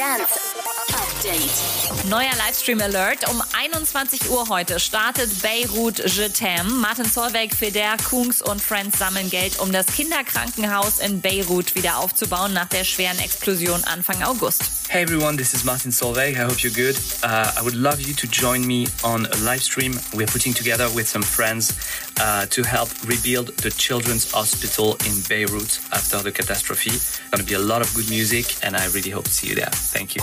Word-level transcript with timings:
Dance 0.00 0.54
Update. 0.94 2.08
Neuer 2.08 2.34
Livestream 2.38 2.80
Alert. 2.80 3.28
Um 3.28 3.42
21 3.62 4.30
Uhr 4.30 4.48
heute 4.48 4.80
startet 4.80 5.42
Beirut 5.42 5.98
Jetem. 5.98 6.80
Martin 6.80 7.04
Solveig, 7.04 7.54
Feder, 7.54 7.98
Kungs 8.08 8.40
und 8.40 8.62
Friends 8.62 8.98
sammeln 8.98 9.28
Geld, 9.28 9.58
um 9.58 9.70
das 9.70 9.84
Kinderkrankenhaus 9.84 10.98
in 10.98 11.20
Beirut 11.20 11.74
wieder 11.74 11.98
aufzubauen 11.98 12.54
nach 12.54 12.70
der 12.70 12.84
schweren 12.84 13.18
Explosion 13.18 13.84
Anfang 13.84 14.22
August. 14.22 14.62
Hey 14.88 15.02
everyone, 15.02 15.36
this 15.36 15.52
is 15.52 15.62
Martin 15.62 15.92
Solveig. 15.92 16.36
I 16.36 16.44
hope 16.44 16.62
you're 16.62 16.74
good. 16.74 16.96
Uh, 17.22 17.52
I 17.54 17.62
would 17.62 17.74
love 17.74 18.00
you 18.00 18.14
to 18.14 18.26
join 18.26 18.66
me 18.66 18.86
on 19.02 19.26
a 19.26 19.36
live 19.44 19.62
stream 19.62 19.92
we're 20.14 20.24
putting 20.24 20.54
together 20.54 20.88
with 20.94 21.06
some 21.06 21.22
friends 21.22 21.74
uh, 22.18 22.46
to 22.46 22.62
help 22.62 22.88
rebuild 23.04 23.48
the 23.58 23.70
children's 23.70 24.32
hospital 24.32 24.96
in 25.04 25.20
Beirut 25.28 25.80
after 25.92 26.22
the 26.22 26.32
catastrophe. 26.32 26.92
Gonna 27.30 27.44
be 27.44 27.56
a 27.56 27.58
lot 27.58 27.82
of 27.82 27.94
good 27.94 28.08
music 28.08 28.56
and 28.64 28.74
I 28.74 28.86
really 28.94 29.10
hope 29.10 29.24
to 29.24 29.30
see 29.30 29.48
you 29.48 29.54
there. 29.54 29.70
Thank 29.92 30.16
you. 30.16 30.22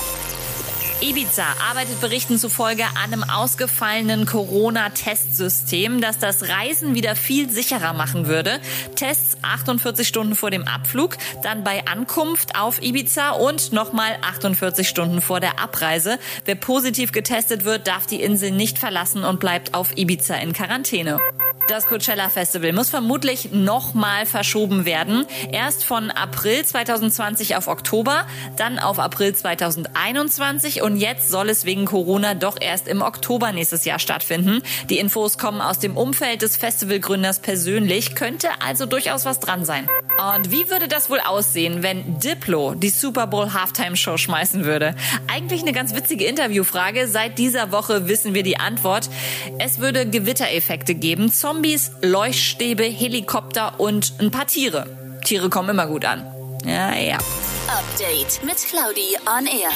Ibiza 1.00 1.46
arbeitet 1.70 2.02
Berichten 2.02 2.40
zufolge 2.40 2.84
an 2.84 3.14
einem 3.14 3.24
ausgefallenen 3.24 4.26
Corona-Testsystem, 4.26 6.02
das 6.02 6.18
das 6.18 6.50
Reisen 6.50 6.96
wieder 6.96 7.16
viel 7.16 7.52
sicherer 7.52 7.94
machen 7.94 8.26
würde. 8.26 8.60
Tests 8.96 9.38
48 9.44 10.08
Stunden 10.08 10.36
vor 10.36 10.50
dem 10.50 10.68
Abflug, 10.68 11.18
dann 11.44 11.64
bei 11.64 11.86
Ankunft 11.86 12.60
auf 12.60 12.82
Ibiza 12.82 13.30
und 13.32 13.74
nochmal 13.74 14.18
48 14.24 14.90
Stunden 14.90 15.22
vor 15.22 15.40
der 15.40 15.60
Abreise. 15.60 16.18
Wer 16.46 16.56
positiv 16.56 17.12
getestet 17.12 17.64
wird, 17.64 17.86
darf 17.86 18.08
die 18.08 18.22
Insel 18.22 18.50
nicht 18.50 18.80
verlassen 18.80 19.24
und 19.24 19.40
bleibt 19.40 19.76
auf 19.76 19.96
Ibiza 19.98 20.34
in 20.38 20.52
Quarantäne. 20.52 21.20
Das 21.68 21.86
Coachella 21.86 22.30
Festival 22.30 22.72
muss 22.72 22.90
vermutlich 22.90 23.52
nochmal 23.52 24.26
verschoben 24.26 24.86
werden. 24.86 25.26
Erst 25.52 25.84
von 25.84 26.12
April 26.12 26.64
2020 26.64 27.58
auf 27.58 27.68
Oktober, 27.68 28.26
dann 28.56 28.80
auf 28.80 29.00
April 29.00 29.36
2021 29.36 30.82
und 30.82 30.96
jetzt 30.96 31.30
soll 31.30 31.50
es 31.50 31.66
wegen 31.66 31.86
Corona 31.86 32.36
doch 32.36 32.56
erst 32.62 32.88
im 32.88 33.02
Oktober 33.02 33.52
nächstes 33.52 33.84
Jahr 33.84 34.00
stattfinden. 34.00 34.62
Die 34.90 34.98
Infos 34.98 35.38
kommen 35.38 35.60
aus 35.60 35.80
dem 35.80 35.98
Umfeld 35.98 36.42
des 36.42 36.56
Festivalgründers 36.56 37.40
persönlich, 37.40 38.16
könnte 38.16 38.48
also 38.66 38.86
durchaus 38.86 39.26
was 39.26 39.42
dran 39.42 39.66
sein. 39.66 39.90
Und 40.18 40.52
wie 40.52 40.70
würde 40.70 40.88
das 40.88 41.10
wohl 41.10 41.20
aussehen, 41.20 41.84
wenn 41.84 42.20
Diplo 42.20 42.74
die 42.74 42.90
Super 42.90 43.28
Bowl 43.28 43.54
Halftime 43.54 43.96
Show 43.96 44.18
schmeißen 44.18 44.66
würde? 44.66 44.96
Eigentlich 45.28 45.62
eine 45.62 45.74
ganz 45.74 45.94
witzige 45.94 46.26
Interviewfrage. 46.26 47.08
Seit 47.08 47.38
dieser 47.38 47.72
Woche 47.72 48.08
wissen 48.08 48.34
wir 48.34 48.42
die 48.42 48.60
Antwort. 48.60 49.10
Es 49.60 49.80
würde 49.80 50.10
Gewittereffekte 50.10 50.96
geben. 50.96 51.32
Zombies, 51.32 51.92
Leuchtstäbe, 52.02 52.84
Helikopter 52.84 53.80
und 53.80 54.14
ein 54.20 54.32
paar 54.32 54.48
Tiere. 54.48 54.88
Tiere 55.24 55.50
kommen 55.50 55.70
immer 55.70 55.86
gut 55.86 56.06
an. 56.06 56.26
Ja, 56.66 56.96
ja. 56.96 57.18
Update 57.68 58.44
mit 58.44 58.58
Claudi 58.58 59.18
on 59.26 59.46
Air. 59.46 59.70